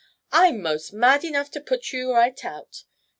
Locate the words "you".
1.93-2.11